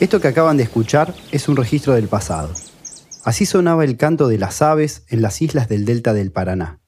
Esto 0.00 0.20
que 0.20 0.28
acaban 0.28 0.56
de 0.56 0.62
escuchar 0.62 1.12
es 1.32 1.48
un 1.48 1.56
registro 1.56 1.94
del 1.94 2.06
pasado. 2.06 2.50
Así 3.24 3.46
sonaba 3.46 3.82
el 3.82 3.96
canto 3.96 4.28
de 4.28 4.38
las 4.38 4.62
aves 4.62 5.02
en 5.08 5.22
las 5.22 5.42
islas 5.42 5.68
del 5.68 5.84
delta 5.84 6.14
del 6.14 6.30
Paraná. 6.30 6.78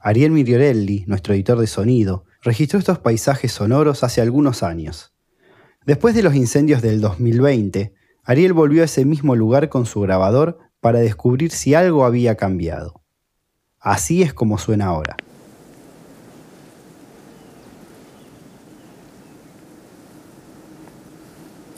Ariel 0.00 0.30
Miriorelli, 0.30 1.04
nuestro 1.06 1.34
editor 1.34 1.58
de 1.58 1.66
sonido, 1.66 2.24
registró 2.40 2.78
estos 2.78 3.00
paisajes 3.00 3.52
sonoros 3.52 4.02
hace 4.02 4.22
algunos 4.22 4.62
años. 4.62 5.12
Después 5.84 6.14
de 6.14 6.22
los 6.22 6.34
incendios 6.34 6.80
del 6.80 7.02
2020, 7.02 7.92
Ariel 8.24 8.54
volvió 8.54 8.80
a 8.80 8.86
ese 8.86 9.04
mismo 9.04 9.36
lugar 9.36 9.68
con 9.68 9.84
su 9.84 10.00
grabador 10.00 10.58
para 10.80 11.00
descubrir 11.00 11.50
si 11.50 11.74
algo 11.74 12.06
había 12.06 12.36
cambiado. 12.36 13.02
Así 13.78 14.22
es 14.22 14.32
como 14.32 14.56
suena 14.56 14.86
ahora. 14.86 15.18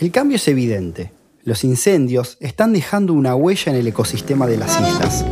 El 0.01 0.11
cambio 0.11 0.37
es 0.37 0.49
evidente. 0.49 1.13
Los 1.45 1.63
incendios 1.63 2.39
están 2.41 2.73
dejando 2.73 3.13
una 3.13 3.35
huella 3.35 3.71
en 3.71 3.79
el 3.79 3.87
ecosistema 3.87 4.47
de 4.47 4.57
las 4.57 4.81
islas. 4.81 5.27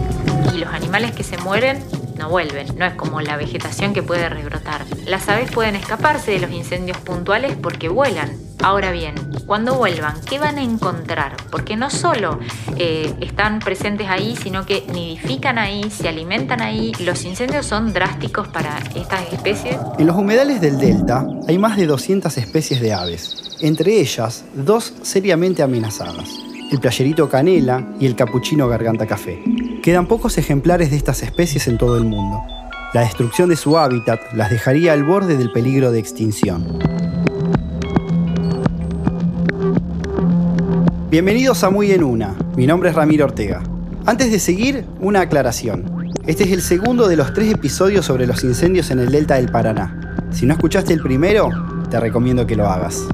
Y 0.54 0.58
los 0.58 0.68
animales 0.68 1.12
que 1.12 1.22
se 1.22 1.38
mueren 1.38 1.78
no 2.18 2.28
vuelven, 2.28 2.66
no 2.76 2.84
es 2.84 2.92
como 2.92 3.22
la 3.22 3.38
vegetación 3.38 3.94
que 3.94 4.02
puede 4.02 4.28
rebrotar. 4.28 4.84
Las 5.06 5.26
aves 5.30 5.50
pueden 5.50 5.74
escaparse 5.74 6.32
de 6.32 6.40
los 6.40 6.50
incendios 6.50 6.98
puntuales 6.98 7.56
porque 7.56 7.88
vuelan. 7.88 8.30
Ahora 8.62 8.92
bien, 8.92 9.14
cuando 9.46 9.74
vuelvan, 9.74 10.20
¿qué 10.28 10.38
van 10.38 10.58
a 10.58 10.62
encontrar? 10.62 11.36
Porque 11.50 11.74
no 11.74 11.88
solo 11.88 12.38
eh, 12.76 13.14
están 13.22 13.60
presentes 13.60 14.08
ahí, 14.08 14.36
sino 14.36 14.66
que 14.66 14.84
nidifican 14.92 15.56
ahí, 15.56 15.90
se 15.90 16.10
alimentan 16.10 16.60
ahí. 16.60 16.92
Los 17.00 17.24
incendios 17.24 17.64
son 17.64 17.94
drásticos 17.94 18.48
para 18.48 18.80
estas 18.94 19.32
especies. 19.32 19.78
En 19.98 20.06
los 20.06 20.16
humedales 20.16 20.60
del 20.60 20.76
delta 20.76 21.26
hay 21.46 21.56
más 21.56 21.78
de 21.78 21.86
200 21.86 22.36
especies 22.36 22.82
de 22.82 22.92
aves, 22.92 23.47
entre 23.60 24.00
ellas 24.00 24.44
dos 24.54 24.94
seriamente 25.02 25.62
amenazadas, 25.62 26.28
el 26.70 26.80
playerito 26.80 27.28
canela 27.28 27.86
y 27.98 28.06
el 28.06 28.14
capuchino 28.14 28.68
garganta 28.68 29.06
café. 29.06 29.42
Quedan 29.82 30.06
pocos 30.06 30.38
ejemplares 30.38 30.90
de 30.90 30.96
estas 30.96 31.22
especies 31.22 31.66
en 31.68 31.78
todo 31.78 31.96
el 31.96 32.04
mundo. 32.04 32.42
La 32.94 33.02
destrucción 33.02 33.48
de 33.48 33.56
su 33.56 33.78
hábitat 33.78 34.20
las 34.34 34.50
dejaría 34.50 34.92
al 34.92 35.04
borde 35.04 35.36
del 35.36 35.50
peligro 35.52 35.92
de 35.92 35.98
extinción. 35.98 36.78
Bienvenidos 41.10 41.64
a 41.64 41.70
Muy 41.70 41.92
en 41.92 42.04
Una. 42.04 42.34
Mi 42.56 42.66
nombre 42.66 42.90
es 42.90 42.94
Ramiro 42.94 43.24
Ortega. 43.24 43.62
Antes 44.04 44.30
de 44.30 44.38
seguir, 44.38 44.84
una 45.00 45.20
aclaración. 45.22 46.12
Este 46.26 46.44
es 46.44 46.52
el 46.52 46.62
segundo 46.62 47.08
de 47.08 47.16
los 47.16 47.32
tres 47.32 47.52
episodios 47.52 48.06
sobre 48.06 48.26
los 48.26 48.44
incendios 48.44 48.90
en 48.90 49.00
el 49.00 49.10
delta 49.10 49.36
del 49.36 49.50
Paraná. 49.50 50.16
Si 50.30 50.44
no 50.44 50.52
escuchaste 50.52 50.92
el 50.92 51.00
primero, 51.00 51.48
te 51.90 51.98
recomiendo 51.98 52.46
que 52.46 52.56
lo 52.56 52.68
hagas. 52.68 53.06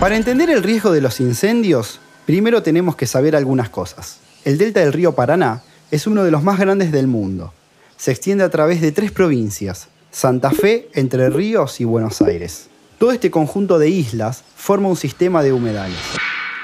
Para 0.00 0.16
entender 0.16 0.50
el 0.50 0.62
riesgo 0.62 0.92
de 0.92 1.00
los 1.00 1.20
incendios, 1.20 2.00
Primero 2.28 2.62
tenemos 2.62 2.94
que 2.94 3.06
saber 3.06 3.34
algunas 3.34 3.70
cosas. 3.70 4.18
El 4.44 4.58
delta 4.58 4.80
del 4.80 4.92
río 4.92 5.14
Paraná 5.14 5.62
es 5.90 6.06
uno 6.06 6.24
de 6.24 6.30
los 6.30 6.42
más 6.42 6.58
grandes 6.58 6.92
del 6.92 7.06
mundo. 7.06 7.54
Se 7.96 8.10
extiende 8.10 8.44
a 8.44 8.50
través 8.50 8.82
de 8.82 8.92
tres 8.92 9.12
provincias, 9.12 9.88
Santa 10.10 10.50
Fe, 10.50 10.90
Entre 10.92 11.30
Ríos 11.30 11.80
y 11.80 11.86
Buenos 11.86 12.20
Aires. 12.20 12.68
Todo 12.98 13.12
este 13.12 13.30
conjunto 13.30 13.78
de 13.78 13.88
islas 13.88 14.44
forma 14.56 14.90
un 14.90 14.96
sistema 14.96 15.42
de 15.42 15.54
humedales. 15.54 15.96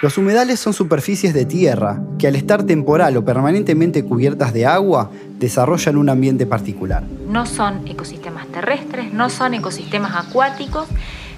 Los 0.02 0.18
humedales 0.18 0.60
son 0.60 0.74
superficies 0.74 1.32
de 1.32 1.46
tierra 1.46 2.02
que 2.18 2.26
al 2.26 2.36
estar 2.36 2.64
temporal 2.64 3.16
o 3.16 3.24
permanentemente 3.24 4.04
cubiertas 4.04 4.52
de 4.52 4.66
agua 4.66 5.10
desarrollan 5.38 5.96
un 5.96 6.10
ambiente 6.10 6.44
particular. 6.44 7.04
No 7.26 7.46
son 7.46 7.88
ecosistemas 7.88 8.48
terrestres, 8.48 9.14
no 9.14 9.30
son 9.30 9.54
ecosistemas 9.54 10.12
acuáticos, 10.14 10.88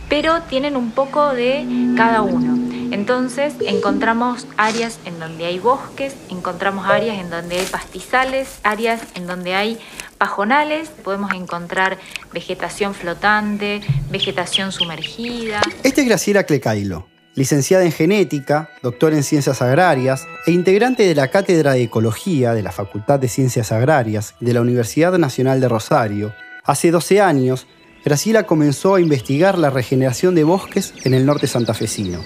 pero 0.09 0.43
tienen 0.43 0.77
un 0.77 0.91
poco 0.91 1.33
de 1.33 1.67
cada 1.97 2.23
uno. 2.23 2.67
Entonces 2.93 3.55
encontramos 3.67 4.47
áreas 4.57 5.01
en 5.05 5.19
donde 5.19 5.47
hay 5.47 5.59
bosques, 5.59 6.15
encontramos 6.31 6.87
áreas 6.87 7.19
en 7.19 7.31
donde 7.31 7.59
hay 7.59 7.67
pastizales, 7.67 8.61
áreas 8.63 9.03
en 9.15 9.27
donde 9.27 9.55
hay 9.55 9.79
pajonales, 10.19 10.91
podemos 11.03 11.33
encontrar 11.33 11.99
vegetación 12.33 12.95
flotante, 12.95 13.81
vegetación 14.11 14.73
sumergida. 14.73 15.61
Esta 15.83 16.01
es 16.01 16.07
Graciela 16.07 16.45
Clecailo, 16.45 17.09
licenciada 17.35 17.85
en 17.85 17.93
genética, 17.93 18.71
doctora 18.83 19.17
en 19.17 19.25
ciencias 19.25 19.61
agrarias 19.61 20.27
e 20.47 20.53
integrante 20.53 21.03
de 21.03 21.15
la 21.15 21.29
Cátedra 21.29 21.73
de 21.73 21.83
Ecología 21.83 22.55
de 22.55 22.63
la 22.63 22.73
Facultad 22.73 23.19
de 23.19 23.29
Ciencias 23.29 23.73
Agrarias 23.73 24.35
de 24.41 24.55
la 24.55 24.61
Universidad 24.61 25.19
Nacional 25.19 25.61
de 25.61 25.69
Rosario. 25.69 26.35
Hace 26.65 26.91
12 26.91 27.21
años, 27.21 27.67
Graciela 28.07 28.45
comenzó 28.45 28.95
a 28.95 29.01
investigar 29.01 29.59
la 29.59 29.69
regeneración 29.69 30.37
de 30.37 30.45
bosques 30.45 30.95
en 31.03 31.13
el 31.13 31.27
norte 31.27 31.49
santafesino. 31.49 32.21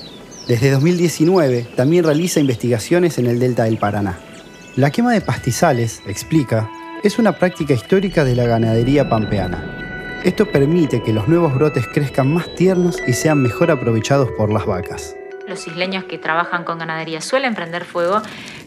Desde 0.47 0.71
2019 0.73 1.69
también 1.75 2.05
realiza 2.05 2.39
investigaciones 2.39 3.17
en 3.17 3.25
el 3.25 3.39
delta 3.39 3.65
del 3.65 3.79
Paraná. 3.79 4.19
La 4.77 4.91
quema 4.91 5.15
de 5.15 5.23
pastizales, 5.23 6.03
explica, 6.07 6.71
es 7.03 7.19
una 7.19 7.39
práctica 7.39 7.73
histórica 7.73 8.25
de 8.25 8.37
la 8.37 8.45
ganadería 8.45 9.09
pampeana. 9.09 10.21
Esto 10.23 10.45
permite 10.53 11.03
que 11.03 11.15
los 11.15 11.29
nuevos 11.29 11.55
brotes 11.55 11.87
crezcan 11.87 12.31
más 12.31 12.55
tiernos 12.55 12.99
y 13.07 13.15
sean 13.15 13.41
mejor 13.41 13.71
aprovechados 13.71 14.29
por 14.37 14.53
las 14.53 14.67
vacas. 14.67 15.17
Los 15.49 15.67
isleños 15.67 16.05
que 16.05 16.19
trabajan 16.19 16.65
con 16.65 16.79
ganadería 16.79 17.23
suelen 17.23 17.55
prender 17.55 17.87
fuego, 17.87 18.21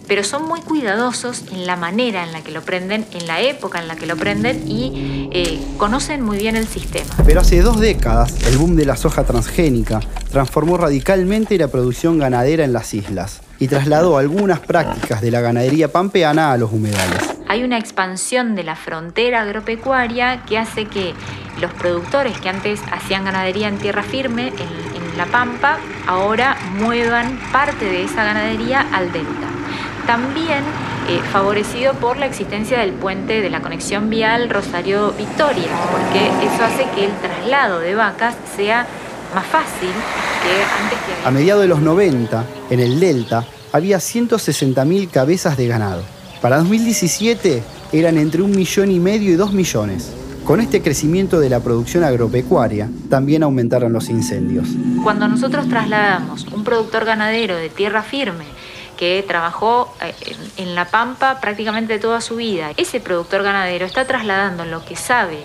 pero 0.08 0.24
son 0.24 0.48
muy 0.48 0.62
cuidadosos 0.62 1.44
en 1.52 1.66
la 1.66 1.76
manera 1.76 2.24
en 2.24 2.32
la 2.32 2.42
que 2.42 2.52
lo 2.52 2.62
prenden, 2.62 3.06
en 3.12 3.28
la 3.28 3.42
época 3.42 3.80
en 3.80 3.88
la 3.88 3.96
que 3.96 4.06
lo 4.06 4.16
prenden 4.16 4.68
y 4.68 5.30
eh, 5.32 5.60
conocen 5.78 6.22
muy 6.22 6.38
bien 6.38 6.56
el 6.56 6.68
sistema. 6.68 7.10
Pero 7.26 7.42
hace 7.42 7.62
dos 7.62 7.80
décadas, 7.80 8.36
el 8.48 8.58
boom 8.58 8.76
de 8.76 8.86
la 8.86 8.96
soja 8.96 9.24
transgénica 9.24 10.00
transformó 10.32 10.78
radicalmente 10.78 11.58
la 11.58 11.68
producción 11.68 12.18
ganadera 12.18 12.64
en 12.64 12.74
las 12.74 12.94
islas 12.94 13.42
y 13.60 13.68
trasladó 13.68 14.18
algunas 14.18 14.60
prácticas 14.60 15.22
de 15.22 15.32
la 15.32 15.42
ganadería 15.42 15.92
pampeana 15.92 16.52
a 16.52 16.58
los 16.58 16.72
humedales. 16.72 17.34
Hay 17.48 17.64
una 17.64 17.78
expansión 17.78 18.56
de 18.56 18.64
la 18.64 18.76
frontera 18.76 19.44
agropecuaria 19.44 20.44
que 20.46 20.58
hace 20.58 20.86
que 20.86 21.14
los 21.62 21.72
productores 21.74 22.38
que 22.40 22.50
antes 22.50 22.82
hacían 22.92 23.26
ganadería 23.26 23.68
en 23.68 23.78
tierra 23.78 24.04
firme, 24.04 24.48
en, 24.48 24.94
la 25.18 25.28
Pampa, 25.28 25.78
ahora 26.08 26.58
muevan 26.80 27.40
parte 27.52 27.86
de 27.86 28.04
esa 28.04 28.24
ganadería 28.24 28.82
al 28.92 29.12
delta. 29.12 29.48
También 30.08 30.64
eh, 31.10 31.20
favorecido 31.32 31.94
por 31.94 32.18
la 32.18 32.26
existencia 32.26 32.80
del 32.80 32.94
puente 32.94 33.42
de 33.42 33.50
la 33.50 33.62
conexión 33.62 34.10
vial 34.10 34.50
Rosario-Victoria, 34.50 35.68
porque 35.92 36.28
eso 36.46 36.64
hace 36.64 36.86
que 36.96 37.06
el 37.06 37.12
traslado 37.18 37.80
de 37.80 37.96
vacas 37.96 38.36
sea 38.56 38.86
más 39.34 39.46
fácil 39.46 39.90
que 40.44 40.84
antes 40.84 41.00
que... 41.00 41.28
A 41.28 41.32
mediados 41.32 41.62
de 41.62 41.68
los 41.68 41.82
90, 41.82 42.46
en 42.70 42.80
el 42.80 43.00
Delta, 43.00 43.46
había 43.72 43.98
160.000 43.98 45.10
cabezas 45.10 45.58
de 45.58 45.68
ganado. 45.68 46.04
Para 46.42 46.58
2017 46.58 47.64
eran 47.92 48.18
entre 48.18 48.42
un 48.42 48.52
millón 48.52 48.92
y 48.92 49.00
medio 49.00 49.32
y 49.32 49.36
dos 49.36 49.54
millones. 49.54 50.12
Con 50.46 50.60
este 50.60 50.82
crecimiento 50.82 51.40
de 51.40 51.50
la 51.50 51.62
producción 51.62 52.04
agropecuaria, 52.04 52.90
también 53.10 53.44
aumentaron 53.44 53.94
los 53.94 54.10
incendios. 54.10 54.68
Cuando 55.02 55.28
nosotros 55.28 55.70
trasladamos 55.70 56.46
un 56.48 56.66
productor 56.66 57.06
ganadero 57.06 57.56
de 57.56 57.70
tierra 57.70 58.04
firme 58.04 58.44
que 59.04 59.22
trabajó 59.28 59.94
eh, 60.02 60.14
en 60.56 60.76
la 60.76 60.86
pampa 60.86 61.42
prácticamente 61.42 62.00
toda 62.00 62.22
su 62.22 62.38
vida, 62.38 62.72
ese 62.78 63.02
productor 63.02 63.44
ganadero 63.44 63.86
está 63.86 64.08
trasladando 64.08 64.64
lo 64.64 64.86
que 64.86 64.96
sabe 64.96 65.40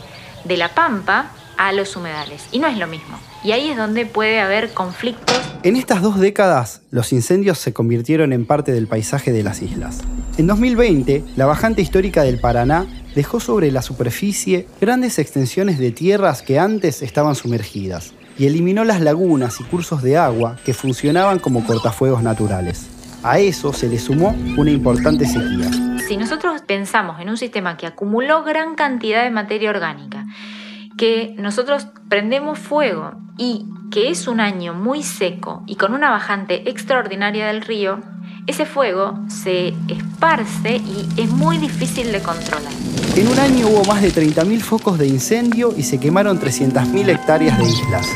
de 0.45 0.57
la 0.57 0.77
pampa 0.77 1.33
a 1.57 1.73
los 1.73 1.97
humedales. 1.97 2.45
Y 2.53 2.61
no 2.61 2.69
es 2.69 2.79
lo 2.79 2.87
mismo. 2.87 3.19
Y 3.43 3.51
ahí 3.51 3.69
es 3.69 3.77
donde 3.77 4.07
puede 4.07 4.39
haber 4.39 4.73
conflictos. 4.75 5.37
En 5.65 5.75
estas 5.75 6.03
dos 6.03 6.21
décadas, 6.21 6.83
los 6.93 7.13
incendios 7.13 7.59
se 7.59 7.73
convirtieron 7.73 8.33
en 8.33 8.47
parte 8.47 8.71
del 8.71 8.87
paisaje 8.87 9.33
de 9.33 9.43
las 9.43 9.61
islas. 9.61 10.03
En 10.37 10.47
2020, 10.47 11.25
la 11.35 11.47
bajante 11.47 11.83
histórica 11.83 12.23
del 12.23 12.39
Paraná 12.39 12.87
dejó 13.17 13.41
sobre 13.41 13.73
la 13.73 13.83
superficie 13.83 14.69
grandes 14.81 15.19
extensiones 15.19 15.81
de 15.81 15.91
tierras 15.91 16.43
que 16.43 16.61
antes 16.61 17.03
estaban 17.03 17.35
sumergidas 17.35 18.15
y 18.39 18.47
eliminó 18.47 18.85
las 18.85 19.01
lagunas 19.01 19.59
y 19.59 19.65
cursos 19.65 20.01
de 20.01 20.17
agua 20.17 20.59
que 20.65 20.75
funcionaban 20.75 21.41
como 21.41 21.67
cortafuegos 21.67 22.23
naturales. 22.23 22.87
A 23.23 23.39
eso 23.39 23.73
se 23.73 23.89
le 23.89 23.99
sumó 23.99 24.37
una 24.57 24.71
importante 24.71 25.27
sequía. 25.27 25.71
Si 26.07 26.17
nosotros 26.17 26.63
pensamos 26.63 27.21
en 27.21 27.29
un 27.29 27.37
sistema 27.37 27.77
que 27.77 27.87
acumuló 27.87 28.45
gran 28.45 28.75
cantidad 28.75 29.25
de 29.25 29.31
materia 29.31 29.71
orgánica, 29.71 30.27
que 30.97 31.35
nosotros 31.39 31.89
prendemos 32.09 32.59
fuego 32.59 33.13
y 33.37 33.67
que 33.91 34.11
es 34.11 34.29
un 34.29 34.41
año 34.41 34.75
muy 34.75 35.03
seco 35.03 35.63
y 35.67 35.77
con 35.77 35.95
una 35.95 36.11
bajante 36.11 36.69
extraordinaria 36.71 37.47
del 37.49 37.63
río, 37.63 38.01
ese 38.47 38.67
fuego 38.67 39.19
se 39.29 39.75
esparce 39.89 40.77
y 40.77 41.09
es 41.17 41.31
muy 41.31 41.59
difícil 41.59 42.13
de 42.13 42.21
controlar. 42.21 42.73
En 43.17 43.29
un 43.29 43.39
año 43.39 43.67
hubo 43.69 43.85
más 43.85 44.01
de 44.01 44.13
30.000 44.13 44.61
focos 44.61 44.99
de 44.99 45.07
incendio 45.07 45.75
y 45.77 45.83
se 45.83 45.99
quemaron 45.99 46.41
300.000 46.41 47.09
hectáreas 47.09 47.59
de 47.59 47.65
islas. 47.65 48.07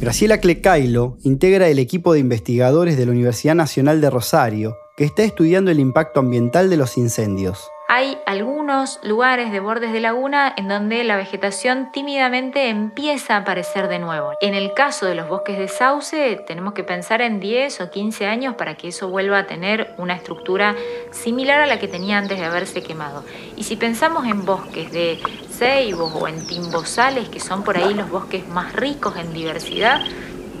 Graciela 0.00 0.38
Clecailo 0.38 1.18
integra 1.24 1.68
el 1.68 1.80
equipo 1.80 2.12
de 2.12 2.20
investigadores 2.20 2.96
de 2.96 3.04
la 3.04 3.10
Universidad 3.10 3.56
Nacional 3.56 4.00
de 4.00 4.10
Rosario 4.10 4.76
que 4.96 5.02
está 5.02 5.24
estudiando 5.24 5.72
el 5.72 5.80
impacto 5.80 6.20
ambiental 6.20 6.70
de 6.70 6.76
los 6.76 6.96
incendios. 6.96 7.68
Hay 7.98 8.16
algunos 8.26 9.00
lugares 9.02 9.50
de 9.50 9.58
bordes 9.58 9.92
de 9.92 9.98
laguna 9.98 10.54
en 10.56 10.68
donde 10.68 11.02
la 11.02 11.16
vegetación 11.16 11.90
tímidamente 11.90 12.68
empieza 12.68 13.34
a 13.34 13.38
aparecer 13.38 13.88
de 13.88 13.98
nuevo. 13.98 14.34
En 14.40 14.54
el 14.54 14.72
caso 14.72 15.06
de 15.06 15.16
los 15.16 15.28
bosques 15.28 15.58
de 15.58 15.66
sauce, 15.66 16.40
tenemos 16.46 16.74
que 16.74 16.84
pensar 16.84 17.22
en 17.22 17.40
10 17.40 17.80
o 17.80 17.90
15 17.90 18.26
años 18.26 18.54
para 18.54 18.76
que 18.76 18.86
eso 18.86 19.08
vuelva 19.08 19.38
a 19.38 19.46
tener 19.48 19.96
una 19.98 20.14
estructura 20.14 20.76
similar 21.10 21.60
a 21.60 21.66
la 21.66 21.80
que 21.80 21.88
tenía 21.88 22.18
antes 22.18 22.38
de 22.38 22.44
haberse 22.44 22.84
quemado. 22.84 23.24
Y 23.56 23.64
si 23.64 23.74
pensamos 23.74 24.26
en 24.26 24.44
bosques 24.44 24.92
de 24.92 25.18
ceibos 25.50 26.14
o 26.14 26.28
en 26.28 26.46
timbosales, 26.46 27.28
que 27.28 27.40
son 27.40 27.64
por 27.64 27.78
ahí 27.78 27.94
los 27.94 28.08
bosques 28.08 28.46
más 28.46 28.74
ricos 28.74 29.16
en 29.16 29.32
diversidad, 29.32 30.02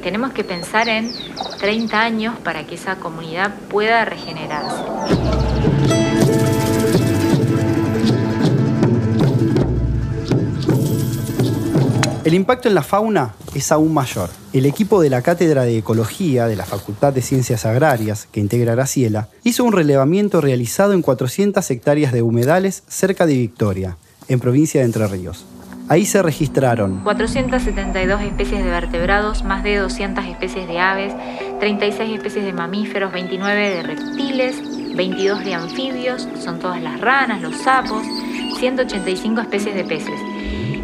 tenemos 0.02 0.32
que 0.32 0.42
pensar 0.42 0.88
en 0.88 1.12
30 1.60 2.00
años 2.00 2.34
para 2.40 2.66
que 2.66 2.74
esa 2.74 2.96
comunidad 2.96 3.54
pueda 3.68 4.04
regenerarse. 4.04 5.47
El 12.28 12.34
impacto 12.34 12.68
en 12.68 12.74
la 12.74 12.82
fauna 12.82 13.32
es 13.54 13.72
aún 13.72 13.94
mayor. 13.94 14.28
El 14.52 14.66
equipo 14.66 15.00
de 15.00 15.08
la 15.08 15.22
Cátedra 15.22 15.62
de 15.62 15.78
Ecología 15.78 16.46
de 16.46 16.56
la 16.56 16.66
Facultad 16.66 17.10
de 17.10 17.22
Ciencias 17.22 17.64
Agrarias, 17.64 18.28
que 18.30 18.40
integra 18.40 18.74
Graciela, 18.74 19.28
hizo 19.44 19.64
un 19.64 19.72
relevamiento 19.72 20.42
realizado 20.42 20.92
en 20.92 21.00
400 21.00 21.70
hectáreas 21.70 22.12
de 22.12 22.20
humedales 22.20 22.82
cerca 22.86 23.24
de 23.24 23.32
Victoria, 23.32 23.96
en 24.28 24.40
provincia 24.40 24.82
de 24.82 24.84
Entre 24.84 25.06
Ríos. 25.06 25.46
Ahí 25.88 26.04
se 26.04 26.20
registraron 26.20 27.02
472 27.02 28.20
especies 28.20 28.62
de 28.62 28.70
vertebrados, 28.70 29.42
más 29.42 29.62
de 29.62 29.76
200 29.76 30.22
especies 30.26 30.68
de 30.68 30.80
aves, 30.80 31.14
36 31.60 32.14
especies 32.14 32.44
de 32.44 32.52
mamíferos, 32.52 33.10
29 33.10 33.70
de 33.70 33.82
reptiles, 33.82 34.94
22 34.94 35.46
de 35.46 35.54
anfibios, 35.54 36.28
son 36.44 36.58
todas 36.58 36.82
las 36.82 37.00
ranas, 37.00 37.40
los 37.40 37.56
sapos, 37.56 38.02
185 38.58 39.40
especies 39.40 39.74
de 39.74 39.84
peces. 39.84 40.37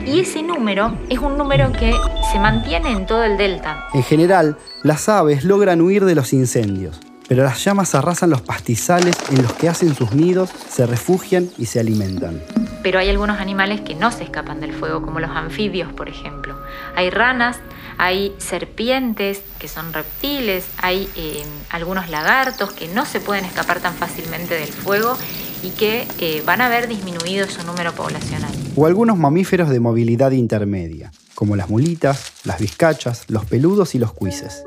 Y 0.07 0.21
ese 0.21 0.43
número 0.43 0.97
es 1.09 1.19
un 1.19 1.39
número 1.39 1.73
que 1.73 1.93
se 2.33 2.39
mantiene 2.39 2.93
en 2.93 3.07
todo 3.07 3.25
el 3.25 3.37
delta. 3.37 3.89
En 3.95 4.03
general, 4.03 4.57
las 4.83 5.09
aves 5.09 5.45
logran 5.45 5.81
huir 5.81 6.05
de 6.05 6.15
los 6.15 6.33
incendios, 6.33 7.01
pero 7.29 7.43
las 7.43 7.65
llamas 7.65 7.95
arrasan 7.95 8.31
los 8.31 8.43
pastizales 8.43 9.17
en 9.31 9.43
los 9.43 9.53
que 9.55 9.69
hacen 9.69 9.95
sus 9.95 10.13
nidos, 10.13 10.51
se 10.51 10.87
refugian 10.87 11.49
y 11.59 11.67
se 11.67 11.81
alimentan 11.81 12.43
pero 12.85 12.99
hay 12.99 13.09
algunos 13.09 13.41
animales 13.41 13.81
que 13.81 13.95
no 13.95 14.13
se 14.13 14.25
escapan 14.25 14.61
del 14.61 14.75
fuego, 14.75 15.01
como 15.01 15.19
los 15.19 15.31
anfibios, 15.31 15.91
por 15.95 16.11
ejemplo. 16.11 16.55
Hay 16.95 17.09
ranas, 17.09 17.57
hay 17.97 18.35
serpientes, 18.37 19.41
que 19.59 19.69
son 19.69 19.95
reptiles, 19.95 20.67
hay 20.83 21.09
eh, 21.17 21.43
algunos 21.71 22.11
lagartos 22.11 22.73
que 22.73 22.87
no 22.89 23.07
se 23.07 23.21
pueden 23.21 23.47
escapar 23.47 23.81
tan 23.81 23.95
fácilmente 23.95 24.55
del 24.55 24.69
fuego 24.69 25.17
y 25.63 25.71
que 25.71 26.07
eh, 26.19 26.43
van 26.45 26.61
a 26.61 26.69
ver 26.69 26.87
disminuido 26.87 27.49
su 27.49 27.65
número 27.65 27.95
poblacional. 27.95 28.54
O 28.77 28.87
algunos 28.87 29.17
mamíferos 29.17 29.71
de 29.71 29.79
movilidad 29.79 30.33
intermedia, 30.33 31.13
como 31.37 31.55
las 31.55 31.71
mulitas, 31.71 32.33
las 32.45 32.59
vizcachas, 32.59 33.25
los 33.29 33.45
peludos 33.45 33.95
y 33.95 34.01
los 34.01 34.13
cuises. 34.13 34.65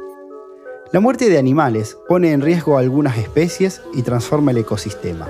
La 0.93 1.01
muerte 1.01 1.29
de 1.29 1.37
animales 1.37 1.97
pone 2.07 2.31
en 2.31 2.41
riesgo 2.41 2.77
a 2.77 2.79
algunas 2.79 3.17
especies 3.17 3.81
y 3.93 4.03
transforma 4.03 4.51
el 4.51 4.59
ecosistema. 4.59 5.27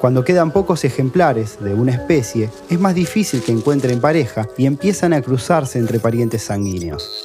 Cuando 0.00 0.22
quedan 0.22 0.52
pocos 0.52 0.84
ejemplares 0.84 1.58
de 1.60 1.74
una 1.74 1.90
especie, 1.90 2.50
es 2.70 2.78
más 2.78 2.94
difícil 2.94 3.42
que 3.42 3.50
encuentren 3.50 4.00
pareja 4.00 4.46
y 4.56 4.66
empiezan 4.66 5.12
a 5.12 5.20
cruzarse 5.20 5.80
entre 5.80 5.98
parientes 5.98 6.44
sanguíneos. 6.44 7.24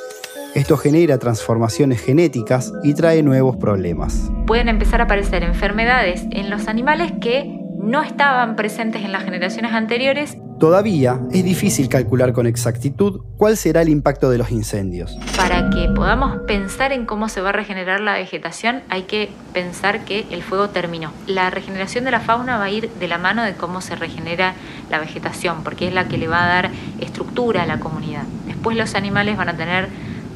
Esto 0.55 0.77
genera 0.77 1.19
transformaciones 1.19 2.01
genéticas 2.01 2.73
y 2.83 2.95
trae 2.95 3.21
nuevos 3.21 3.57
problemas. 3.57 4.31
Pueden 4.47 4.69
empezar 4.69 5.01
a 5.01 5.03
aparecer 5.03 5.43
enfermedades 5.43 6.23
en 6.31 6.49
los 6.49 6.67
animales 6.67 7.11
que 7.21 7.59
no 7.83 8.01
estaban 8.01 8.55
presentes 8.55 9.03
en 9.03 9.11
las 9.11 9.23
generaciones 9.23 9.73
anteriores. 9.73 10.37
Todavía 10.63 11.19
es 11.33 11.43
difícil 11.43 11.89
calcular 11.89 12.31
con 12.31 12.47
exactitud 12.47 13.19
cuál 13.35 13.57
será 13.57 13.81
el 13.81 13.89
impacto 13.89 14.29
de 14.29 14.37
los 14.37 14.49
incendios. 14.49 15.13
Para 15.35 15.69
que 15.69 15.89
podamos 15.93 16.37
pensar 16.47 16.93
en 16.93 17.05
cómo 17.05 17.27
se 17.27 17.41
va 17.41 17.49
a 17.49 17.51
regenerar 17.51 17.99
la 17.99 18.13
vegetación, 18.13 18.81
hay 18.87 19.03
que 19.03 19.27
pensar 19.51 20.05
que 20.05 20.25
el 20.31 20.41
fuego 20.41 20.69
terminó. 20.69 21.11
La 21.27 21.49
regeneración 21.49 22.05
de 22.05 22.11
la 22.11 22.21
fauna 22.21 22.59
va 22.59 22.63
a 22.63 22.69
ir 22.71 22.89
de 22.91 23.09
la 23.09 23.17
mano 23.17 23.43
de 23.43 23.55
cómo 23.55 23.81
se 23.81 23.97
regenera 23.97 24.53
la 24.89 24.99
vegetación, 24.99 25.65
porque 25.65 25.89
es 25.89 25.93
la 25.93 26.07
que 26.07 26.17
le 26.17 26.29
va 26.29 26.45
a 26.45 26.47
dar 26.47 26.71
estructura 27.01 27.63
a 27.63 27.65
la 27.65 27.81
comunidad. 27.81 28.23
Después 28.47 28.77
los 28.77 28.95
animales 28.95 29.35
van 29.35 29.49
a 29.49 29.57
tener 29.57 29.89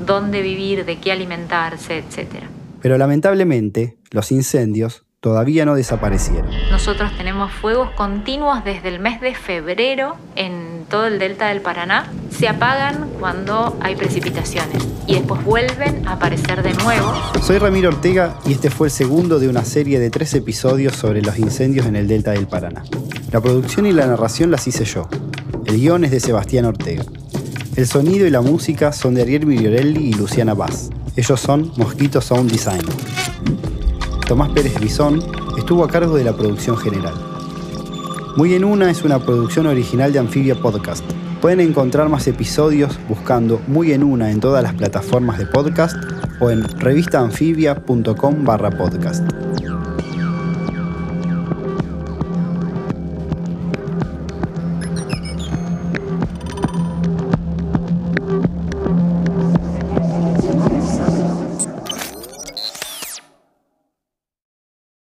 dónde 0.06 0.42
vivir, 0.42 0.84
de 0.84 0.98
qué 0.98 1.14
alimentarse, 1.14 2.00
etc. 2.00 2.44
Pero 2.82 2.98
lamentablemente, 2.98 3.98
los 4.12 4.34
incendios 4.34 5.07
todavía 5.28 5.66
no 5.66 5.76
desaparecieron. 5.76 6.50
Nosotros 6.72 7.12
tenemos 7.18 7.52
fuegos 7.52 7.90
continuos 7.92 8.64
desde 8.64 8.88
el 8.88 9.00
mes 9.02 9.20
de 9.20 9.36
febrero 9.36 10.16
en 10.38 10.86
todo 10.90 11.08
el 11.08 11.20
delta 11.20 11.50
del 11.50 11.60
Paraná. 11.60 12.08
Se 12.32 12.48
apagan 12.48 13.10
cuando 13.20 13.76
hay 13.82 13.98
precipitaciones 13.98 14.88
y 15.06 15.16
después 15.16 15.44
vuelven 15.44 16.08
a 16.08 16.14
aparecer 16.14 16.64
de 16.64 16.74
nuevo. 16.76 17.12
Soy 17.42 17.58
Ramiro 17.58 17.90
Ortega 17.90 18.38
y 18.46 18.54
este 18.54 18.70
fue 18.70 18.88
el 18.88 18.92
segundo 18.92 19.38
de 19.38 19.50
una 19.50 19.66
serie 19.66 20.00
de 20.00 20.10
tres 20.10 20.34
episodios 20.34 20.96
sobre 20.96 21.22
los 21.22 21.38
incendios 21.38 21.86
en 21.88 21.98
el 21.98 22.08
delta 22.08 22.32
del 22.32 22.48
Paraná. 22.48 22.86
La 23.34 23.42
producción 23.42 23.86
y 23.86 23.92
la 23.92 24.08
narración 24.08 24.50
las 24.50 24.66
hice 24.66 24.86
yo. 24.86 25.10
El 25.66 25.76
guion 25.76 26.06
es 26.06 26.12
de 26.12 26.22
Sebastián 26.22 26.64
Ortega. 26.64 27.04
El 27.76 27.86
sonido 27.86 28.26
y 28.26 28.30
la 28.30 28.40
música 28.40 28.94
son 28.94 29.14
de 29.14 29.24
Ariel 29.24 29.46
Migliorelli 29.46 30.08
y 30.08 30.14
Luciana 30.14 30.56
Paz. 30.56 30.90
Ellos 31.18 31.38
son 31.38 31.74
Mosquito 31.76 32.22
Sound 32.22 32.50
Design. 32.50 32.86
Tomás 34.28 34.50
Pérez 34.50 34.78
Bisón 34.82 35.22
estuvo 35.58 35.86
a 35.86 35.88
cargo 35.88 36.18
de 36.18 36.26
la 36.26 36.34
producción 36.34 36.76
general. 36.76 37.14
Muy 38.36 38.54
en 38.56 38.66
Una 38.66 38.92
es 38.92 39.04
una 39.04 39.20
producción 39.20 39.68
original 39.68 40.12
de 40.12 40.20
Amphibia 40.20 40.56
Podcast. 40.56 41.06
Pueden 41.42 41.62
encontrar 41.62 42.10
más 42.10 42.28
episodios 42.28 43.00
buscando 43.08 43.62
Muy 43.68 43.94
en 43.94 44.04
Una 44.04 44.30
en 44.30 44.42
todas 44.42 44.62
las 44.62 44.74
plataformas 44.74 45.38
de 45.38 45.46
podcast 45.46 45.96
o 46.42 46.52
en 46.52 46.64
revistaanfibia.com 46.64 48.44
barra 48.44 48.70
podcast. 48.70 49.47